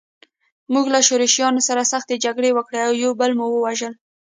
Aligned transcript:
موږ 0.73 0.85
له 0.93 0.99
شورویانو 1.07 1.65
سره 1.67 1.89
سختې 1.91 2.15
جګړې 2.25 2.49
وکړې 2.53 2.79
او 2.85 2.91
یو 3.03 3.11
بل 3.19 3.31
مو 3.37 3.45
وژل 3.65 3.93